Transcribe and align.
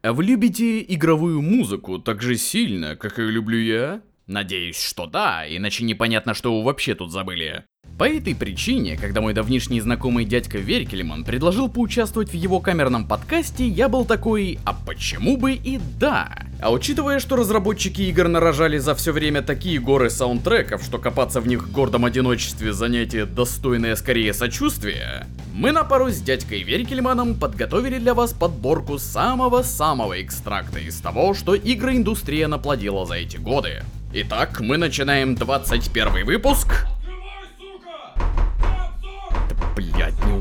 А 0.00 0.12
вы 0.12 0.24
любите 0.24 0.80
игровую 0.82 1.42
музыку 1.42 1.98
так 1.98 2.22
же 2.22 2.36
сильно, 2.36 2.94
как 2.94 3.18
ее 3.18 3.32
люблю 3.32 3.58
я? 3.58 4.00
Надеюсь, 4.28 4.80
что 4.80 5.06
да, 5.06 5.44
иначе 5.48 5.84
непонятно, 5.84 6.34
что 6.34 6.56
вы 6.56 6.64
вообще 6.64 6.94
тут 6.94 7.10
забыли. 7.10 7.64
По 7.98 8.08
этой 8.08 8.36
причине, 8.36 8.96
когда 8.96 9.20
мой 9.20 9.34
давнишний 9.34 9.80
знакомый 9.80 10.24
дядька 10.24 10.58
Веркелеман 10.58 11.24
предложил 11.24 11.68
поучаствовать 11.68 12.30
в 12.30 12.34
его 12.34 12.60
камерном 12.60 13.04
подкасте, 13.04 13.66
я 13.66 13.88
был 13.88 14.04
такой, 14.04 14.60
а 14.64 14.72
почему 14.72 15.36
бы 15.36 15.54
и 15.54 15.80
да? 15.98 16.32
А 16.60 16.70
учитывая, 16.70 17.18
что 17.18 17.34
разработчики 17.34 18.02
игр 18.02 18.28
нарожали 18.28 18.78
за 18.78 18.94
все 18.94 19.10
время 19.10 19.42
такие 19.42 19.80
горы 19.80 20.10
саундтреков, 20.10 20.84
что 20.84 20.98
копаться 20.98 21.40
в 21.40 21.48
них 21.48 21.64
в 21.64 21.72
гордом 21.72 22.04
одиночестве 22.04 22.72
занятие 22.72 23.24
достойное 23.24 23.96
скорее 23.96 24.32
сочувствия, 24.32 25.26
мы 25.52 25.72
на 25.72 25.82
пару 25.82 26.10
с 26.10 26.20
дядькой 26.20 26.62
Веркельманом 26.62 27.34
подготовили 27.34 27.98
для 27.98 28.14
вас 28.14 28.32
подборку 28.32 29.00
самого-самого 29.00 30.22
экстракта 30.22 30.78
из 30.78 31.00
того, 31.00 31.34
что 31.34 31.56
игроиндустрия 31.56 32.46
наплодила 32.46 33.04
за 33.06 33.14
эти 33.14 33.38
годы. 33.38 33.82
Итак, 34.12 34.60
мы 34.60 34.76
начинаем 34.76 35.34
21 35.34 36.24
выпуск 36.24 36.86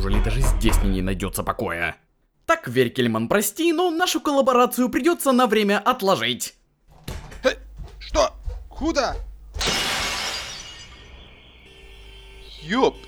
неужели 0.08 0.24
даже 0.24 0.42
здесь 0.42 0.78
мне 0.78 0.90
не 0.90 1.02
найдется 1.02 1.44
покоя? 1.44 1.98
Так, 2.46 2.68
Веркельман, 2.68 3.28
прости, 3.28 3.74
но 3.74 3.90
нашу 3.92 4.22
коллаборацию 4.22 4.90
придется 4.90 5.34
на 5.34 5.48
время 5.48 5.80
отложить. 5.80 6.56
Что? 8.00 8.34
Куда? 8.70 9.18
Ёпт. 12.62 13.00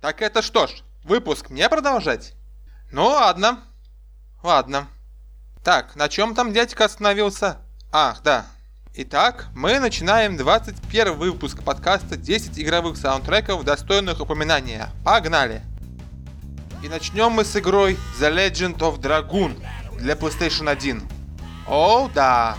Так 0.00 0.22
это 0.22 0.40
что 0.40 0.66
ж, 0.66 0.70
выпуск 1.04 1.50
мне 1.50 1.68
продолжать? 1.68 2.34
Ну 2.90 3.06
ладно. 3.08 3.64
Ладно. 4.42 4.88
Так, 5.62 5.96
на 5.96 6.08
чем 6.08 6.34
там 6.34 6.54
дядька 6.54 6.86
остановился? 6.86 7.58
Ах, 7.92 8.22
да, 8.22 8.46
Итак, 8.94 9.48
мы 9.54 9.78
начинаем 9.78 10.36
21 10.36 11.14
выпуск 11.14 11.62
подкаста 11.62 12.16
10 12.16 12.58
игровых 12.58 12.96
саундтреков, 12.96 13.62
достойных 13.62 14.20
упоминания. 14.20 14.88
Погнали! 15.04 15.62
И 16.82 16.88
начнем 16.88 17.30
мы 17.30 17.44
с 17.44 17.54
игрой 17.54 17.98
The 18.18 18.34
Legend 18.34 18.78
of 18.78 18.98
Dragoon 18.98 19.62
для 19.98 20.14
PlayStation 20.14 20.68
1. 20.70 21.02
О, 21.68 22.10
да! 22.12 22.56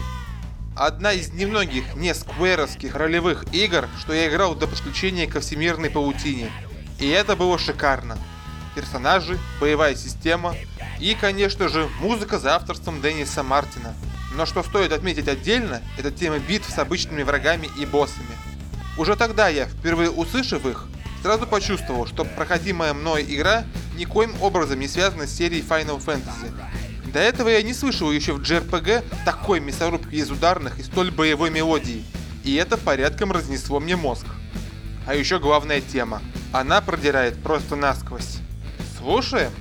Одна 0.77 1.13
из 1.13 1.33
немногих 1.33 1.95
не 1.95 2.13
скверовских 2.13 2.95
ролевых 2.95 3.51
игр, 3.51 3.89
что 3.99 4.13
я 4.13 4.29
играл 4.29 4.55
до 4.55 4.67
подключения 4.67 5.27
ко 5.27 5.41
всемирной 5.41 5.89
паутине. 5.89 6.51
И 6.99 7.09
это 7.09 7.35
было 7.35 7.57
шикарно. 7.57 8.17
Персонажи, 8.75 9.37
боевая 9.59 9.95
система 9.95 10.55
и, 10.99 11.15
конечно 11.19 11.67
же, 11.67 11.89
музыка 11.99 12.39
за 12.39 12.55
авторством 12.55 13.01
Денниса 13.01 13.43
Мартина– 13.43 13.93
но 14.35 14.45
что 14.45 14.63
стоит 14.63 14.91
отметить 14.91 15.27
отдельно, 15.27 15.81
это 15.97 16.11
тема 16.11 16.39
битв 16.39 16.69
с 16.69 16.77
обычными 16.77 17.23
врагами 17.23 17.69
и 17.77 17.85
боссами. 17.85 18.35
Уже 18.97 19.15
тогда 19.15 19.47
я, 19.47 19.65
впервые 19.65 20.11
услышав 20.11 20.65
их, 20.65 20.87
сразу 21.21 21.47
почувствовал, 21.47 22.05
что 22.05 22.25
проходимая 22.25 22.93
мной 22.93 23.25
игра 23.27 23.65
никоим 23.95 24.35
образом 24.41 24.79
не 24.79 24.87
связана 24.87 25.27
с 25.27 25.35
серией 25.35 25.63
Final 25.67 26.03
Fantasy. 26.03 26.51
До 27.11 27.19
этого 27.19 27.49
я 27.49 27.63
не 27.63 27.73
слышал 27.73 28.11
еще 28.11 28.33
в 28.33 28.41
JRPG 28.41 29.03
такой 29.25 29.59
мясорубки 29.59 30.15
из 30.15 30.29
ударных 30.29 30.79
и 30.79 30.83
столь 30.83 31.11
боевой 31.11 31.49
мелодии, 31.49 32.05
и 32.43 32.53
это 32.55 32.77
порядком 32.77 33.31
разнесло 33.31 33.79
мне 33.79 33.95
мозг. 33.95 34.25
А 35.07 35.15
еще 35.15 35.39
главная 35.39 35.81
тема. 35.81 36.21
Она 36.53 36.81
продирает 36.81 37.41
просто 37.41 37.75
насквозь. 37.75 38.37
Слушаем? 38.99 39.51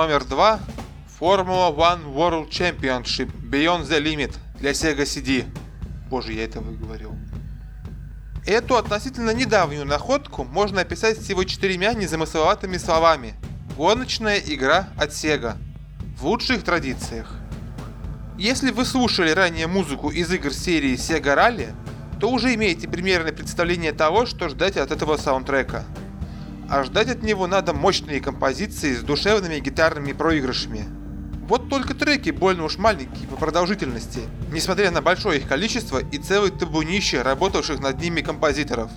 Номер 0.00 0.24
два 0.24 0.60
Formula 1.18 1.74
One 1.74 2.14
World 2.14 2.50
Championship 2.50 3.32
Beyond 3.42 3.88
the 3.88 4.00
Limit 4.00 4.32
для 4.60 4.70
Sega 4.70 5.02
CD. 5.02 5.44
Боже, 6.08 6.34
я 6.34 6.44
это 6.44 6.60
выговорил. 6.60 7.16
Эту 8.46 8.76
относительно 8.76 9.34
недавнюю 9.34 9.84
находку 9.84 10.44
можно 10.44 10.82
описать 10.82 11.18
всего 11.18 11.42
четырьмя 11.42 11.94
незамысловатыми 11.94 12.76
словами. 12.76 13.34
Гоночная 13.76 14.38
игра 14.38 14.88
от 14.96 15.10
Sega. 15.10 15.56
В 16.16 16.26
лучших 16.26 16.62
традициях. 16.62 17.34
Если 18.38 18.70
вы 18.70 18.84
слушали 18.84 19.32
ранее 19.32 19.66
музыку 19.66 20.10
из 20.10 20.32
игр 20.32 20.52
серии 20.52 20.94
Sega 20.94 21.34
Rally, 21.34 21.74
то 22.20 22.30
уже 22.30 22.54
имеете 22.54 22.86
примерное 22.86 23.32
представление 23.32 23.90
того, 23.90 24.26
что 24.26 24.48
ждать 24.48 24.76
от 24.76 24.92
этого 24.92 25.16
саундтрека. 25.16 25.84
А 26.70 26.84
ждать 26.84 27.08
от 27.08 27.22
него 27.22 27.46
надо 27.46 27.72
мощные 27.72 28.20
композиции 28.20 28.94
с 28.94 29.00
душевными 29.00 29.58
гитарными 29.58 30.12
проигрышами. 30.12 30.84
Вот 31.48 31.70
только 31.70 31.94
треки 31.94 32.28
больно 32.30 32.64
уж 32.64 32.76
маленькие 32.76 33.26
по 33.26 33.36
продолжительности, 33.36 34.20
несмотря 34.52 34.90
на 34.90 35.00
большое 35.00 35.40
их 35.40 35.48
количество 35.48 35.98
и 35.98 36.18
целое 36.18 36.50
табунище 36.50 37.22
работавших 37.22 37.80
над 37.80 37.98
ними 37.98 38.20
композиторов. 38.20 38.90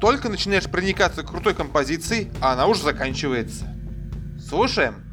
Только 0.00 0.28
начинаешь 0.28 0.70
проникаться 0.70 1.24
крутой 1.24 1.54
композицией, 1.54 2.30
а 2.40 2.52
она 2.52 2.68
уже 2.68 2.84
заканчивается. 2.84 3.66
Слушаем. 4.38 5.09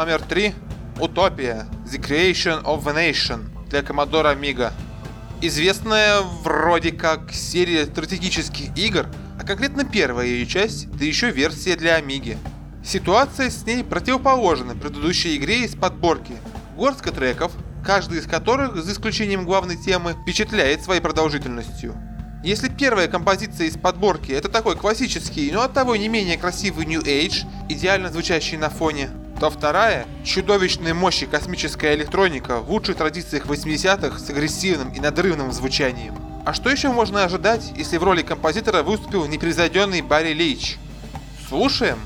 Номер 0.00 0.22
три. 0.22 0.54
Утопия. 0.98 1.66
The 1.84 2.00
Creation 2.00 2.64
of 2.64 2.88
a 2.88 3.10
Nation 3.10 3.50
для 3.68 3.80
Commodore 3.80 4.34
Amiga. 4.34 4.72
Известная 5.42 6.22
вроде 6.42 6.90
как 6.90 7.30
серия 7.32 7.84
стратегических 7.84 8.74
игр, 8.78 9.08
а 9.38 9.44
конкретно 9.44 9.84
первая 9.84 10.26
ее 10.26 10.46
часть, 10.46 10.90
да 10.92 11.04
еще 11.04 11.30
версия 11.30 11.76
для 11.76 11.96
Амиги. 11.96 12.38
Ситуация 12.82 13.50
с 13.50 13.66
ней 13.66 13.84
противоположна 13.84 14.74
предыдущей 14.74 15.36
игре 15.36 15.64
из 15.64 15.74
подборки. 15.74 16.32
Горстка 16.78 17.12
треков, 17.12 17.52
каждый 17.84 18.20
из 18.20 18.26
которых, 18.26 18.82
за 18.82 18.92
исключением 18.92 19.44
главной 19.44 19.76
темы, 19.76 20.16
впечатляет 20.22 20.82
своей 20.82 21.02
продолжительностью. 21.02 21.94
Если 22.42 22.70
первая 22.70 23.06
композиция 23.06 23.66
из 23.66 23.76
подборки 23.76 24.32
это 24.32 24.48
такой 24.48 24.76
классический, 24.76 25.52
но 25.52 25.60
оттого 25.60 25.94
не 25.94 26.08
менее 26.08 26.38
красивый 26.38 26.86
New 26.86 27.02
Age, 27.02 27.44
идеально 27.68 28.08
звучащий 28.08 28.56
на 28.56 28.70
фоне, 28.70 29.10
то 29.40 29.48
вторая– 29.48 30.06
чудовищной 30.24 30.92
мощи 30.92 31.24
космическая 31.24 31.94
электроника 31.94 32.60
в 32.60 32.70
лучших 32.70 32.98
традициях 32.98 33.46
80-х 33.46 34.18
с 34.18 34.28
агрессивным 34.28 34.92
и 34.92 35.00
надрывным 35.00 35.50
звучанием. 35.50 36.14
А 36.44 36.52
что 36.52 36.68
еще 36.68 36.90
можно 36.90 37.24
ожидать, 37.24 37.72
если 37.74 37.96
в 37.96 38.04
роли 38.04 38.20
композитора 38.20 38.82
выступил 38.82 39.26
непревзойденный 39.26 40.02
Барри 40.02 40.34
Лейч? 40.34 40.76
Слушаем! 41.48 41.98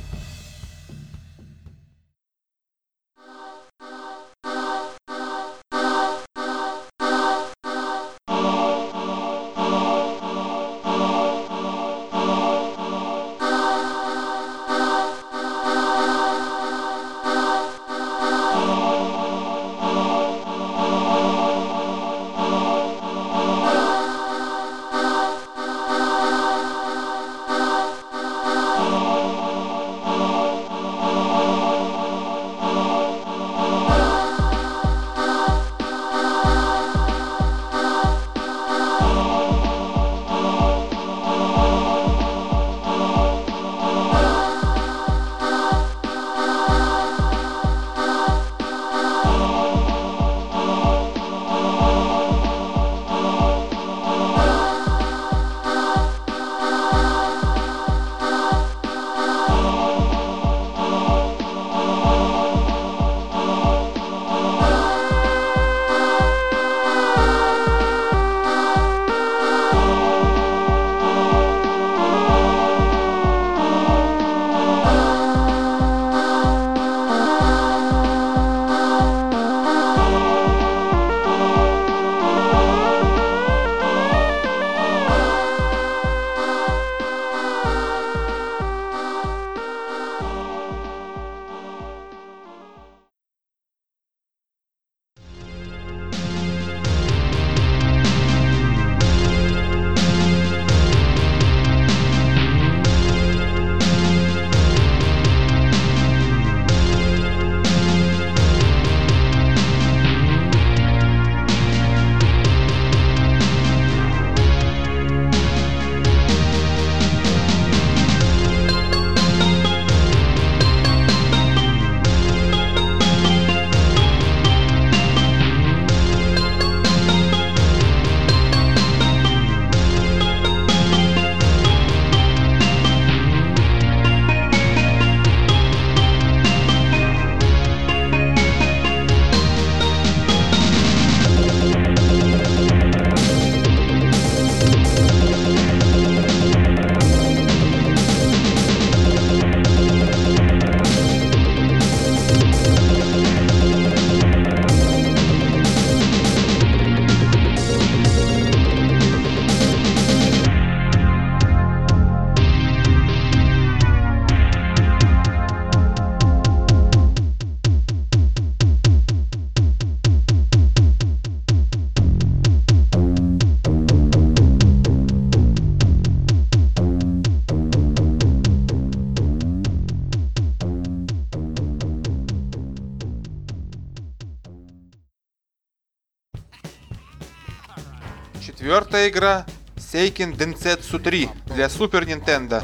Четвертая 188.74 189.08
игра 189.08 189.46
Seiken 189.76 190.36
Densetsu 190.36 190.98
3 190.98 191.30
для 191.54 191.66
Super 191.66 192.04
Nintendo. 192.04 192.60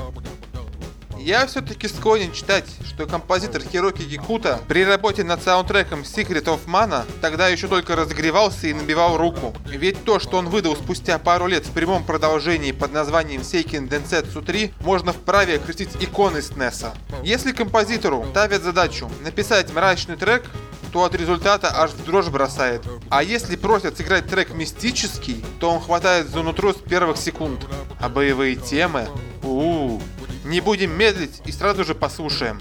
Я 1.16 1.46
все-таки 1.46 1.86
склонен 1.86 2.32
читать, 2.32 2.64
что 2.84 3.06
композитор 3.06 3.62
Хироки 3.62 4.02
Кикута 4.02 4.58
при 4.66 4.84
работе 4.84 5.22
над 5.22 5.40
саундтреком 5.40 6.00
Secret 6.00 6.46
of 6.46 6.66
Mana 6.66 7.04
тогда 7.20 7.46
еще 7.46 7.68
только 7.68 7.94
разогревался 7.94 8.66
и 8.66 8.74
набивал 8.74 9.18
руку. 9.18 9.54
Ведь 9.66 10.02
то, 10.02 10.18
что 10.18 10.38
он 10.38 10.48
выдал 10.48 10.74
спустя 10.74 11.16
пару 11.20 11.46
лет 11.46 11.64
в 11.64 11.70
прямом 11.70 12.02
продолжении 12.02 12.72
под 12.72 12.92
названием 12.92 13.42
Seiken 13.42 13.88
Densetsu 13.88 14.44
3, 14.44 14.74
можно 14.80 15.12
вправе 15.12 15.58
окрестить 15.58 15.94
иконой 16.00 16.40
SNES. 16.40 16.88
Если 17.22 17.52
композитору 17.52 18.26
ставят 18.32 18.64
задачу 18.64 19.08
написать 19.22 19.72
мрачный 19.72 20.16
трек, 20.16 20.42
то 20.92 21.04
от 21.04 21.14
результата 21.14 21.70
аж 21.74 21.92
дрожь 21.92 22.28
бросает. 22.28 22.82
А 23.08 23.22
если 23.22 23.56
просят 23.56 23.96
сыграть 23.96 24.26
трек 24.26 24.54
мистический, 24.54 25.44
то 25.58 25.70
он 25.70 25.80
хватает 25.80 26.28
за 26.28 26.42
нутро 26.42 26.72
с 26.72 26.76
первых 26.76 27.16
секунд. 27.16 27.66
А 28.00 28.08
боевые 28.08 28.56
темы? 28.56 29.08
у, 29.42 29.46
-у, 29.46 29.98
-у. 29.98 30.02
Не 30.44 30.60
будем 30.60 30.96
медлить 30.96 31.42
и 31.46 31.52
сразу 31.52 31.84
же 31.84 31.94
послушаем. 31.94 32.60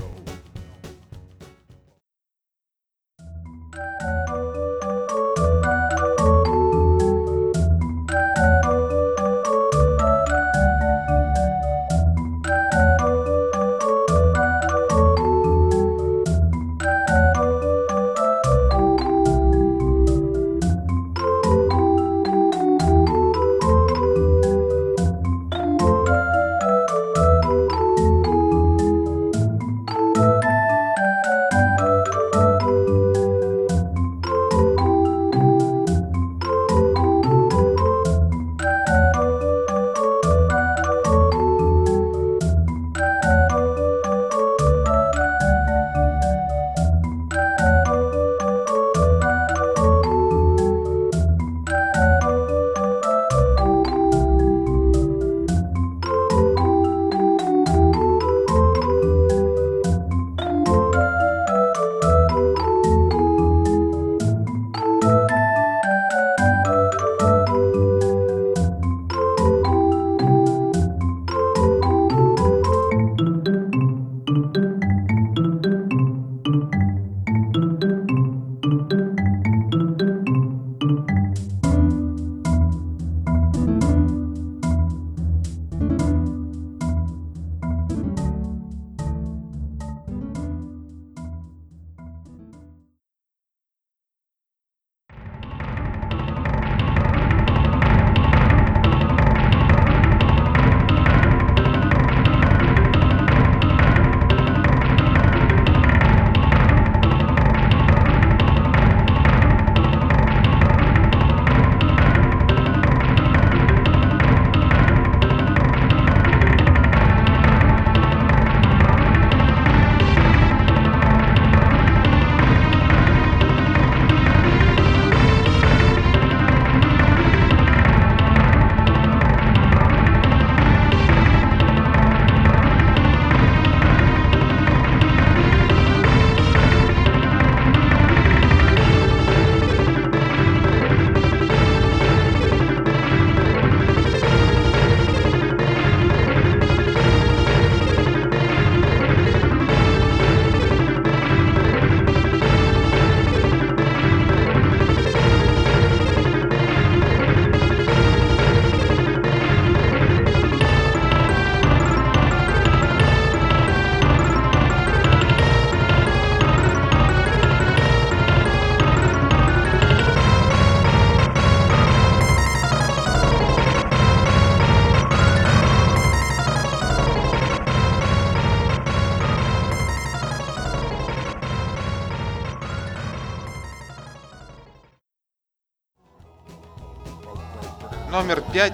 Номер 188.12 188.41
5. 188.41 188.74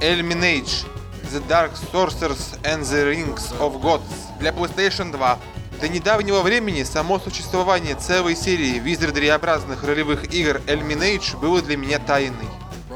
Eliminage. 0.00 0.86
The 1.32 1.42
Dark 1.48 1.72
Sorcerers 1.92 2.56
and 2.62 2.84
the 2.84 3.04
Rings 3.04 3.52
of 3.58 3.82
Gods 3.82 4.38
для 4.38 4.52
PlayStation 4.52 5.10
2. 5.10 5.38
До 5.80 5.88
недавнего 5.88 6.40
времени 6.42 6.84
само 6.84 7.18
существование 7.18 7.96
целой 7.96 8.36
серии 8.36 8.78
визардриобразных 8.78 9.82
ролевых 9.82 10.32
игр 10.32 10.60
Eliminage 10.68 11.36
было 11.40 11.60
для 11.62 11.76
меня 11.76 11.98
тайной. 11.98 12.46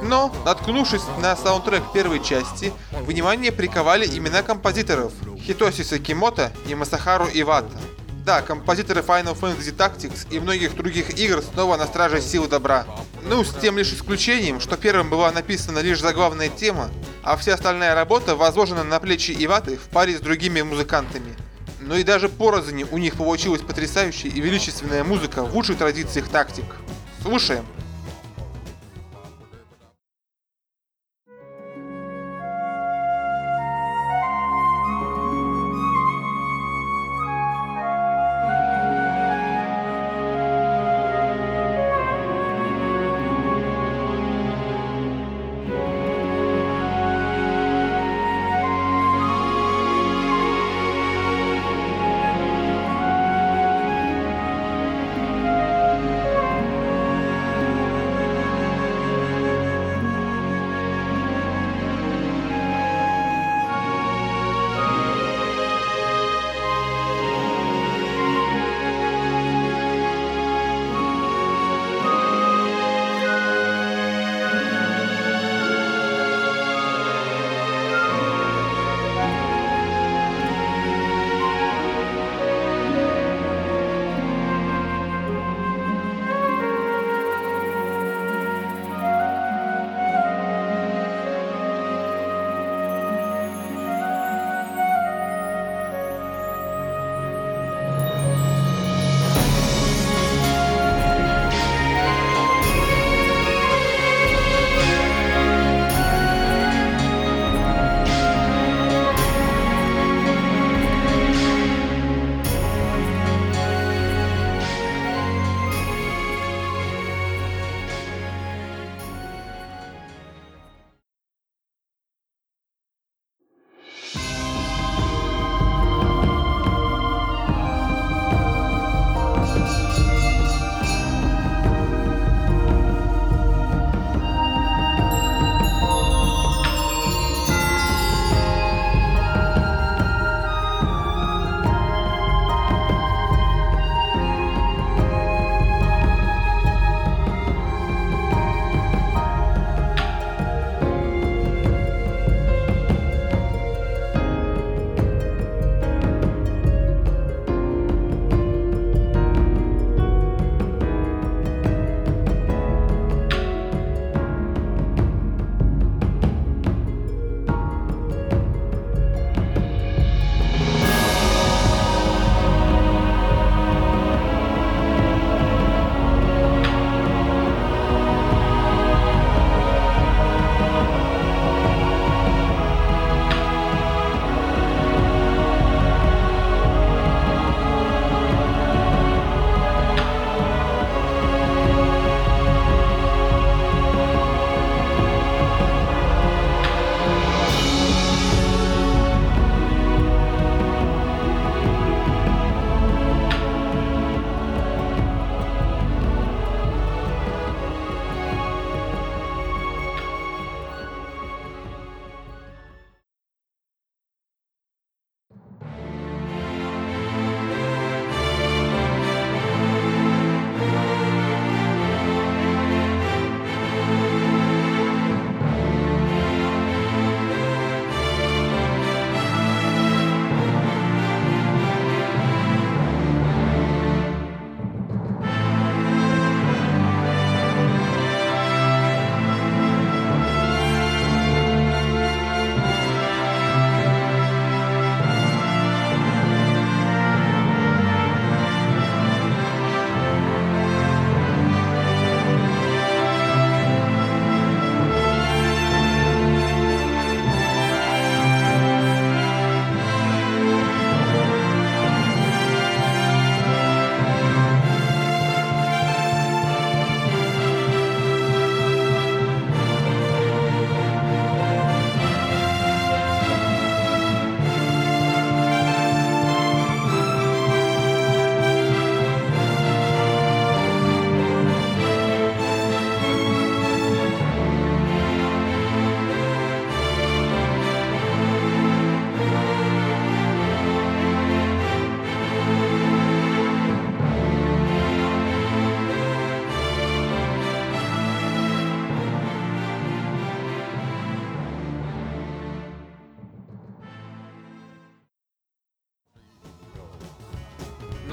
Но, 0.00 0.32
наткнувшись 0.44 1.02
на 1.20 1.34
саундтрек 1.34 1.82
первой 1.92 2.22
части, 2.22 2.72
внимание 2.92 3.50
приковали 3.50 4.06
имена 4.06 4.42
композиторов 4.42 5.12
Хитоси 5.44 5.82
Сакимото 5.82 6.52
и 6.68 6.74
Масахару 6.76 7.26
Ивата. 7.34 7.76
Да, 8.24 8.42
композиторы 8.42 9.00
Final 9.00 9.36
Fantasy 9.36 9.74
Tactics 9.74 10.28
и 10.30 10.38
многих 10.38 10.76
других 10.76 11.18
игр 11.18 11.42
снова 11.42 11.76
на 11.76 11.86
страже 11.86 12.20
сил 12.20 12.46
добра. 12.46 12.86
Ну, 13.22 13.44
с 13.44 13.52
тем 13.54 13.76
лишь 13.76 13.92
исключением, 13.92 14.60
что 14.60 14.76
первым 14.76 15.10
была 15.10 15.30
написана 15.30 15.80
лишь 15.80 16.00
заглавная 16.00 16.48
тема, 16.48 16.90
а 17.22 17.36
вся 17.36 17.54
остальная 17.54 17.94
работа 17.94 18.34
возложена 18.34 18.82
на 18.82 18.98
плечи 18.98 19.36
Иваты 19.38 19.76
в 19.76 19.88
паре 19.88 20.16
с 20.16 20.20
другими 20.20 20.62
музыкантами. 20.62 21.36
Но 21.80 21.96
и 21.96 22.02
даже 22.02 22.28
порознь 22.28 22.84
у 22.90 22.98
них 22.98 23.16
получилась 23.16 23.62
потрясающая 23.62 24.30
и 24.30 24.40
величественная 24.40 25.04
музыка 25.04 25.44
в 25.44 25.54
лучших 25.54 25.78
традициях 25.78 26.28
тактик. 26.28 26.64
Слушаем. 27.22 27.64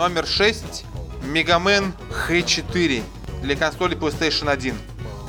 Номер 0.08 0.26
6 0.26 0.86
Мегамен 1.26 1.92
Х4 2.30 3.04
для 3.42 3.56
консоли 3.58 3.98
PlayStation 3.98 4.50
1. 4.50 4.74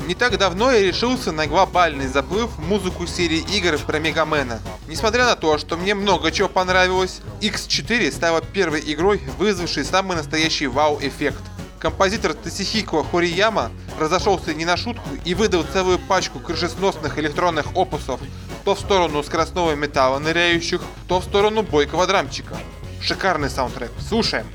Не 0.07 0.15
так 0.15 0.39
давно 0.39 0.71
я 0.71 0.81
решился 0.81 1.33
на 1.33 1.49
глобальный 1.49 2.07
заплыв 2.07 2.51
в 2.57 2.61
музыку 2.61 3.05
серии 3.09 3.45
игр 3.57 3.77
про 3.79 3.99
Мегамена. 3.99 4.61
Несмотря 4.87 5.25
на 5.25 5.35
то, 5.35 5.59
что 5.59 5.77
мне 5.77 5.97
много 5.97 6.31
чего 6.31 6.49
понравилось, 6.49 7.23
X4 7.41 8.13
стала 8.13 8.41
первой 8.41 8.81
игрой, 8.87 9.21
вызвавшей 9.37 9.85
самый 9.85 10.17
настоящий 10.17 10.69
вау-эффект. 10.69 11.43
Композитор 11.81 12.35
Тасихико 12.35 13.03
Хорияма 13.03 13.73
разошелся 13.99 14.55
не 14.55 14.65
на 14.65 14.77
шутку 14.77 15.09
и 15.25 15.35
выдал 15.35 15.65
целую 15.65 15.99
пачку 15.99 16.39
крышесносных 16.39 17.19
электронных 17.19 17.77
опусов 17.77 18.21
то 18.65 18.77
в 18.77 18.81
сторону 18.81 19.25
скоростного 19.25 19.75
металла 19.75 20.21
ныряющих, 20.21 20.83
то 21.09 21.19
в 21.19 21.25
сторону 21.25 21.63
бойкого 21.63 22.07
драмчика. 22.07 22.57
Шикарный 23.01 23.49
саундтрек. 23.49 23.91
Слушаем. 24.01 24.47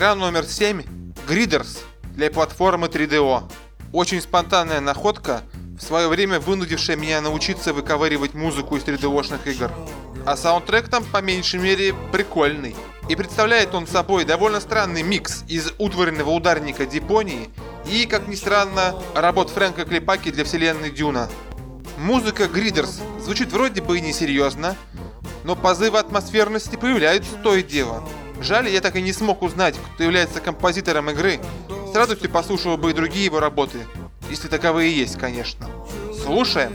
Игра 0.00 0.14
номер 0.14 0.46
7 0.46 0.82
Griders 1.28 1.80
для 2.14 2.30
платформы 2.30 2.86
3DO. 2.86 3.42
Очень 3.92 4.22
спонтанная 4.22 4.80
находка, 4.80 5.42
в 5.78 5.82
свое 5.82 6.08
время 6.08 6.40
вынудившая 6.40 6.96
меня 6.96 7.20
научиться 7.20 7.74
выковыривать 7.74 8.32
музыку 8.32 8.78
из 8.78 8.84
3D-шных 8.84 9.46
игр. 9.46 9.70
А 10.24 10.38
саундтрек 10.38 10.88
там, 10.88 11.04
по 11.04 11.20
меньшей 11.20 11.60
мере, 11.60 11.94
прикольный. 12.12 12.74
И 13.10 13.14
представляет 13.14 13.74
он 13.74 13.86
собой 13.86 14.24
довольно 14.24 14.60
странный 14.60 15.02
микс 15.02 15.44
из 15.48 15.70
утворенного 15.76 16.30
ударника 16.30 16.86
Дипонии 16.86 17.50
и, 17.84 18.06
как 18.06 18.26
ни 18.26 18.36
странно, 18.36 18.94
работ 19.14 19.50
Фрэнка 19.50 19.84
Клепаки 19.84 20.30
для 20.30 20.44
вселенной 20.44 20.90
Дюна. 20.90 21.28
Музыка 21.98 22.48
Гридерс 22.48 23.02
звучит 23.22 23.52
вроде 23.52 23.82
бы 23.82 23.98
и 23.98 24.00
несерьезно, 24.00 24.76
но 25.44 25.56
позывы 25.56 25.98
атмосферности 25.98 26.76
появляются 26.76 27.36
то 27.42 27.54
и 27.54 27.62
дело. 27.62 28.02
Жаль, 28.40 28.68
я 28.68 28.80
так 28.80 28.96
и 28.96 29.02
не 29.02 29.12
смог 29.12 29.42
узнать, 29.42 29.74
кто 29.94 30.04
является 30.04 30.40
композитором 30.40 31.10
игры. 31.10 31.38
С 31.92 31.94
радостью 31.94 32.30
послушал 32.30 32.76
бы 32.76 32.90
и 32.90 32.94
другие 32.94 33.26
его 33.26 33.40
работы, 33.40 33.78
если 34.30 34.48
таковые 34.48 34.96
есть, 34.96 35.18
конечно. 35.18 35.68
Слушаем! 36.24 36.72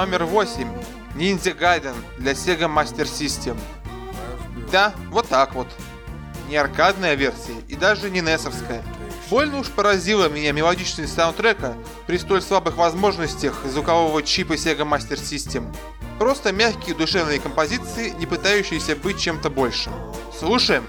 Номер 0.00 0.24
8. 0.24 0.66
Ninja 1.14 1.52
Gaiden 1.52 1.94
для 2.16 2.32
Sega 2.32 2.74
Master 2.74 3.04
System. 3.04 3.54
Да, 4.72 4.94
вот 5.10 5.28
так 5.28 5.54
вот. 5.54 5.66
Не 6.48 6.56
аркадная 6.56 7.16
версия 7.16 7.52
и 7.68 7.76
даже 7.76 8.08
не 8.08 8.22
несовская. 8.22 8.82
Больно 9.28 9.58
уж 9.58 9.68
поразила 9.68 10.30
меня 10.30 10.52
мелодичность 10.52 11.12
саундтрека 11.12 11.76
при 12.06 12.16
столь 12.16 12.40
слабых 12.40 12.78
возможностях 12.78 13.60
звукового 13.66 14.22
чипа 14.22 14.54
Sega 14.54 14.88
Master 14.88 15.18
System. 15.18 15.66
Просто 16.18 16.50
мягкие 16.50 16.96
душевные 16.96 17.38
композиции, 17.38 18.14
не 18.18 18.24
пытающиеся 18.24 18.96
быть 18.96 19.20
чем-то 19.20 19.50
большим. 19.50 19.92
Слушаем! 20.32 20.86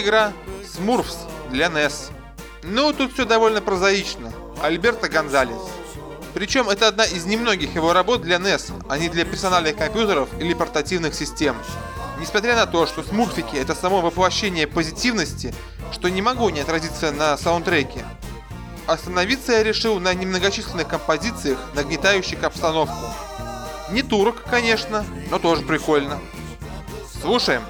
Игра 0.00 0.32
Smurfs 0.62 1.16
для 1.50 1.66
NES. 1.66 2.10
Ну, 2.62 2.92
тут 2.92 3.12
все 3.14 3.24
довольно 3.24 3.60
прозаично. 3.60 4.32
Альберто 4.62 5.08
Гонзалес. 5.08 5.60
Причем 6.34 6.68
это 6.68 6.88
одна 6.88 7.04
из 7.04 7.24
немногих 7.24 7.74
его 7.74 7.92
работ 7.92 8.22
для 8.22 8.36
NES, 8.36 8.84
а 8.88 8.98
не 8.98 9.08
для 9.08 9.24
персональных 9.24 9.76
компьютеров 9.76 10.28
или 10.38 10.54
портативных 10.54 11.14
систем. 11.14 11.56
Несмотря 12.20 12.54
на 12.54 12.66
то, 12.66 12.86
что 12.86 13.02
смурфики 13.02 13.56
это 13.56 13.74
само 13.74 14.00
воплощение 14.00 14.66
позитивности, 14.66 15.54
что 15.92 16.08
не 16.08 16.22
могло 16.22 16.50
не 16.50 16.60
отразиться 16.60 17.10
на 17.10 17.36
саундтреке. 17.36 18.04
Остановиться 18.86 19.52
я 19.52 19.62
решил 19.62 19.98
на 20.00 20.14
немногочисленных 20.14 20.88
композициях, 20.88 21.58
нагнетающих 21.74 22.42
обстановку. 22.42 22.94
Не 23.90 24.02
турок, 24.02 24.44
конечно, 24.48 25.04
но 25.30 25.38
тоже 25.38 25.62
прикольно. 25.62 26.18
Слушаем. 27.20 27.62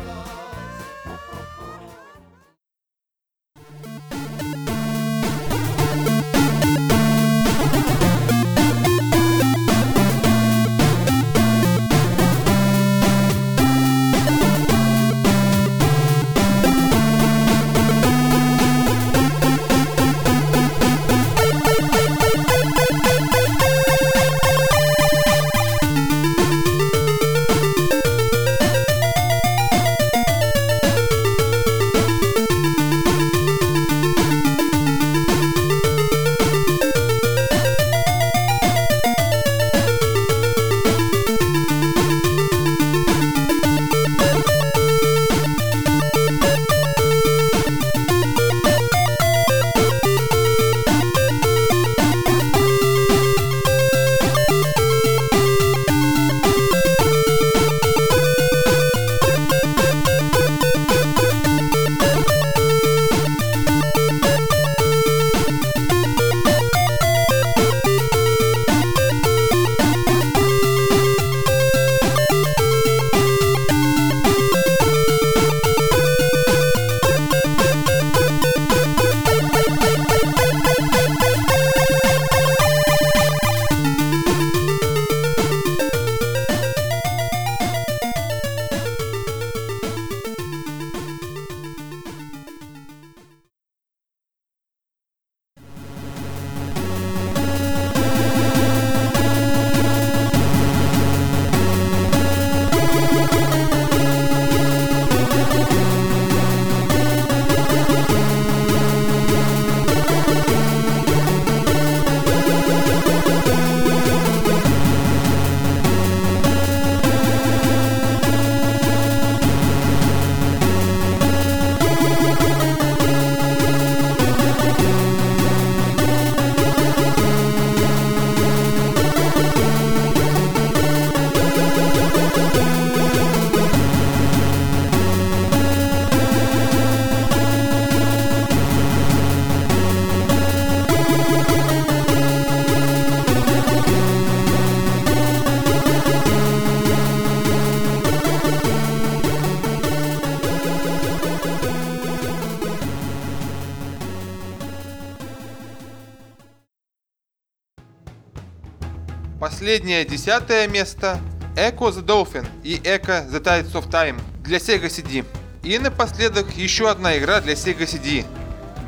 Последнее 159.69 160.07
десятое 160.07 160.67
место 160.67 161.21
Echo 161.55 161.91
the 161.91 162.03
Dolphin 162.03 162.47
и 162.65 162.77
Echo 162.77 163.31
the 163.31 163.39
Tides 163.39 163.73
of 163.73 163.91
Time 163.91 164.19
для 164.43 164.57
Sega 164.57 164.87
CD. 164.87 165.27
И 165.63 165.79
напоследок 165.79 166.57
еще 166.57 166.89
одна 166.89 167.19
игра 167.19 167.43
для 167.43 167.53
Sega 167.53 167.81
CD. 167.81 168.25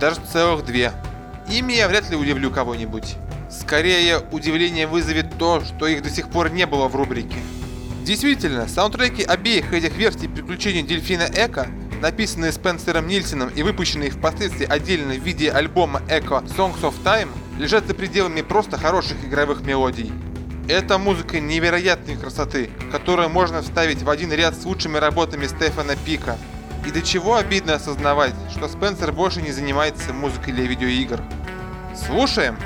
Даже 0.01 0.23
целых 0.33 0.65
две. 0.65 0.93
Ими 1.51 1.75
я 1.75 1.87
вряд 1.87 2.09
ли 2.09 2.17
удивлю 2.17 2.51
кого-нибудь. 2.51 3.17
Скорее, 3.51 4.21
удивление 4.33 4.87
вызовет 4.87 5.27
то, 5.39 5.63
что 5.63 5.87
их 5.87 6.03
до 6.03 6.09
сих 6.09 6.31
пор 6.31 6.51
не 6.51 6.65
было 6.65 6.89
в 6.89 6.97
рубрике. 6.97 7.37
Действительно, 8.03 8.67
саундтреки 8.67 9.23
обеих 9.23 9.75
этих 9.75 9.95
версий 9.99 10.29
приключений 10.29 10.81
Дельфина 10.81 11.29
Эко, 11.31 11.69
написанные 12.01 12.53
Спенсером 12.53 13.07
Нильсоном 13.07 13.51
и 13.51 13.63
выпущенные 13.63 14.09
впоследствии 14.09 14.67
отдельно 14.67 15.13
в 15.13 15.23
виде 15.23 15.51
альбома 15.51 16.01
Echo 16.09 16.43
Songs 16.57 16.81
of 16.81 16.95
Time, 17.05 17.29
лежат 17.59 17.87
за 17.87 17.93
пределами 17.93 18.41
просто 18.41 18.79
хороших 18.79 19.23
игровых 19.27 19.61
мелодий. 19.61 20.11
Это 20.71 20.99
музыка 20.99 21.41
невероятной 21.41 22.15
красоты, 22.15 22.71
которую 22.93 23.29
можно 23.29 23.61
вставить 23.61 24.03
в 24.03 24.09
один 24.09 24.33
ряд 24.33 24.55
с 24.55 24.65
лучшими 24.65 24.99
работами 24.99 25.49
Стефана 25.49 25.97
Пика. 25.97 26.39
И 26.87 26.93
до 26.93 27.03
чего 27.03 27.35
обидно 27.35 27.75
осознавать, 27.75 28.35
что 28.53 28.69
Спенсер 28.69 29.11
больше 29.11 29.43
не 29.43 29.51
занимается 29.51 30.13
музыкой 30.13 30.53
для 30.53 30.67
видеоигр. 30.67 31.21
Слушаем! 32.07 32.57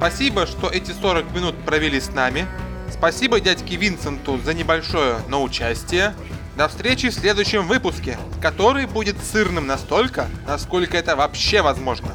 Спасибо, 0.00 0.46
что 0.46 0.70
эти 0.70 0.92
40 0.92 1.30
минут 1.34 1.62
провели 1.66 2.00
с 2.00 2.08
нами. 2.08 2.46
Спасибо 2.90 3.38
дядьке 3.38 3.76
Винсенту 3.76 4.38
за 4.38 4.54
небольшое, 4.54 5.16
но 5.28 5.42
участие. 5.42 6.14
До 6.56 6.68
встречи 6.68 7.10
в 7.10 7.14
следующем 7.14 7.68
выпуске, 7.68 8.16
который 8.40 8.86
будет 8.86 9.22
сырным 9.22 9.66
настолько, 9.66 10.26
насколько 10.46 10.96
это 10.96 11.16
вообще 11.16 11.60
возможно. 11.60 12.14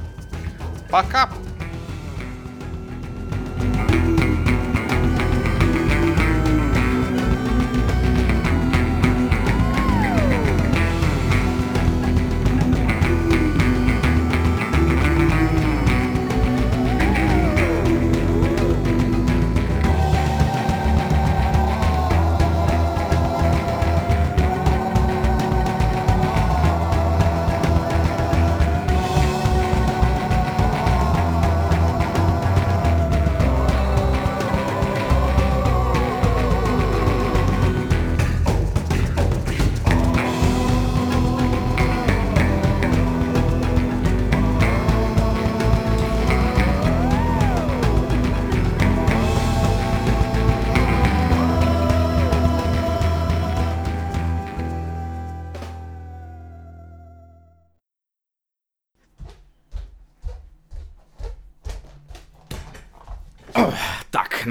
Пока! 0.89 1.29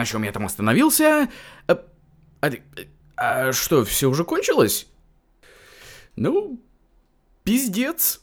На 0.05 0.07
чем 0.07 0.23
я 0.23 0.33
там 0.33 0.45
остановился? 0.45 1.31
А, 1.67 1.83
а, 2.43 2.51
а 3.17 3.53
что, 3.53 3.85
все 3.85 4.09
уже 4.09 4.25
кончилось? 4.25 4.87
Ну, 6.15 6.63
пиздец. 7.43 8.21